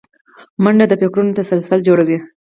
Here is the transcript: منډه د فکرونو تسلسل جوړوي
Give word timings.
منډه 0.63 0.85
د 0.89 0.93
فکرونو 1.01 1.37
تسلسل 1.39 1.79
جوړوي 1.87 2.17